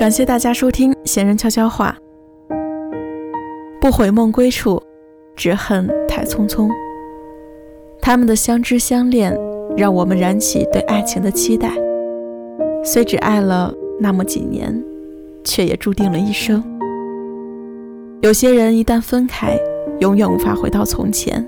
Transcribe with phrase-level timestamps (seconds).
[0.00, 1.94] 感谢大家收听《闲人悄悄话》。
[3.82, 4.82] 不悔梦归处，
[5.36, 6.70] 只恨太匆匆。
[8.00, 9.38] 他们的相知相恋，
[9.76, 11.74] 让我们燃起对爱情的期待。
[12.82, 14.82] 虽只爱了那么几年，
[15.44, 16.64] 却也注定了一生。
[18.22, 19.54] 有些人一旦分开，
[19.98, 21.44] 永远无法回到从前；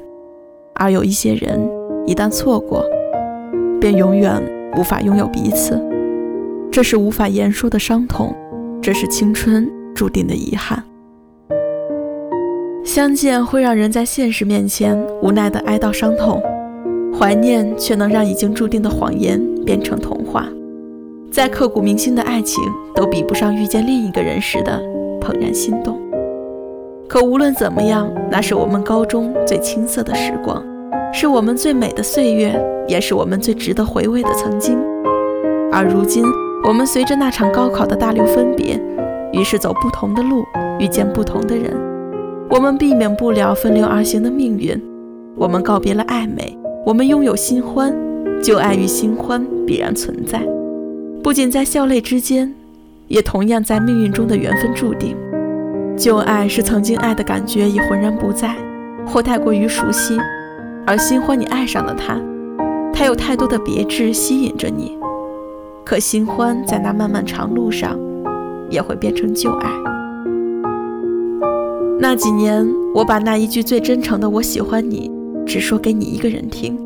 [0.75, 1.59] 而有一些人
[2.05, 2.85] 一旦错过，
[3.81, 4.43] 便永远
[4.77, 5.83] 无法拥有彼此。
[6.71, 8.31] 这是无法言说的伤痛。
[8.83, 10.83] 这是青春注定的遗憾。
[12.85, 16.43] 相见会让人在现实面前无奈的哀悼伤痛，
[17.17, 20.49] 怀念却能让已经注定的谎言变成童话。
[21.31, 22.61] 再刻骨铭心的爱情，
[22.93, 24.83] 都比不上遇见另一个人时的
[25.21, 25.97] 怦然心动。
[27.09, 30.61] 可无论怎么样，那是我们高中最青涩的时光，
[31.13, 34.77] 是我们最美的岁月，也是我们最值得回味的曾经。
[35.71, 36.25] 而如今。
[36.65, 38.81] 我们随着那场高考的大流分别，
[39.33, 40.45] 于是走不同的路，
[40.79, 41.75] 遇见不同的人。
[42.49, 44.81] 我们避免不了分流而行的命运。
[45.35, 47.93] 我们告别了暧昧，我们拥有新欢。
[48.41, 50.41] 旧爱与新欢必然存在，
[51.23, 52.53] 不仅在笑泪之间，
[53.09, 55.17] 也同样在命运中的缘分注定。
[55.97, 58.55] 旧爱是曾经爱的感觉已浑然不在，
[59.07, 60.17] 或太过于熟悉；
[60.87, 62.21] 而新欢，你爱上了他，
[62.93, 64.99] 他有太多的别致吸引着你。
[65.85, 67.99] 可新欢在那漫漫长路上，
[68.71, 69.69] 也会变成旧爱。
[71.99, 75.11] 那几年，我把那一句最真诚的“我喜欢你”
[75.47, 76.79] 只说给你一个人听。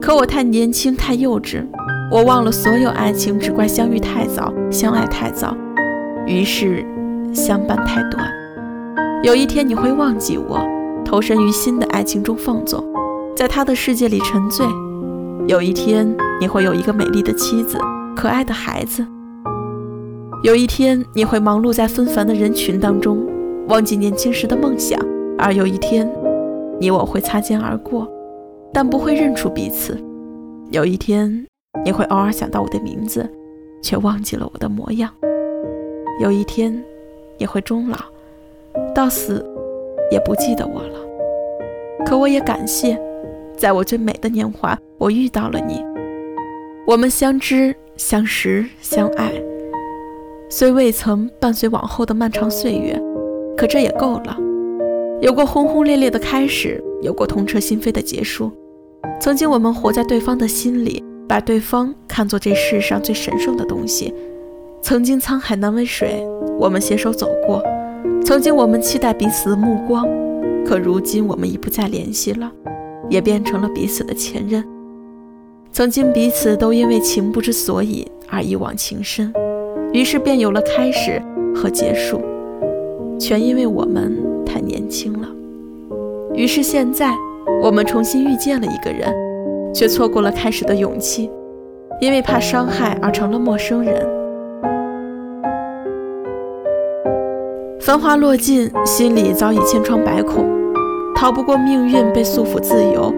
[0.00, 1.64] 可我太年轻，太幼稚，
[2.10, 5.56] 我忘了所有爱情只怪相遇太早，相爱太早，
[6.26, 6.84] 于是
[7.32, 8.24] 相伴太短。
[9.22, 10.58] 有一天你会忘记我，
[11.04, 12.84] 投身于新的爱情中放纵，
[13.36, 14.66] 在他的世界里沉醉。
[15.46, 17.78] 有一天你会有一个美丽的妻子。
[18.22, 19.04] 可爱的孩子，
[20.44, 23.26] 有一天你会忙碌在纷繁的人群当中，
[23.66, 24.96] 忘记年轻时的梦想；
[25.36, 26.08] 而有一天，
[26.78, 28.08] 你我会擦肩而过，
[28.72, 30.00] 但不会认出彼此。
[30.70, 31.44] 有一天，
[31.84, 33.28] 你会偶尔想到我的名字，
[33.82, 35.10] 却忘记了我的模样。
[36.20, 36.80] 有一天，
[37.38, 37.96] 你会终老，
[38.94, 39.44] 到死
[40.12, 42.04] 也不记得我了。
[42.06, 42.96] 可我也感谢，
[43.56, 45.84] 在我最美的年华，我遇到了你，
[46.86, 47.74] 我们相知。
[48.02, 49.32] 相识相爱，
[50.50, 53.00] 虽未曾伴随往后的漫长岁月，
[53.56, 54.36] 可这也够了。
[55.20, 58.50] 有过轰轰烈烈的开始，有过痛彻心扉的结束。
[59.20, 64.12] 曾经我们活在对方的心里，把对方看作这世上最神圣的东西。
[64.82, 66.26] 曾经沧海难为水，
[66.58, 67.62] 我们携手走过。
[68.24, 70.04] 曾经我们期待彼此的目光，
[70.66, 72.50] 可如今我们已不再联系了，
[73.08, 74.71] 也变成了彼此的前任。
[75.72, 79.32] 曾经彼此都因为情不知所以而一往情深，
[79.94, 81.20] 于是便有了开始
[81.54, 82.20] 和结束，
[83.18, 85.26] 全因为我们太年轻了。
[86.34, 87.14] 于是现在
[87.62, 89.10] 我们重新遇见了一个人，
[89.74, 91.30] 却错过了开始的勇气，
[92.02, 94.06] 因为怕伤害而成了陌生人。
[97.80, 100.46] 繁华落尽，心里早已千疮百孔，
[101.14, 103.10] 逃不过命运被束缚自由。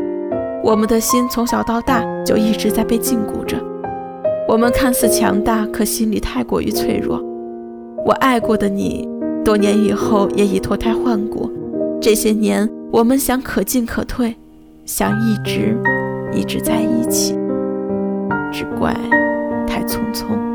[0.65, 3.55] 我们的心从小到大就一直在被禁锢着，
[4.49, 7.23] 我们看似强大，可心里太过于脆弱。
[8.07, 9.07] 我爱过的你，
[9.45, 11.53] 多年以后也已脱胎换骨。
[12.01, 14.35] 这些年，我们想可进可退，
[14.87, 15.77] 想一直
[16.33, 17.39] 一直在一起，
[18.51, 18.97] 只怪
[19.67, 20.54] 太匆匆。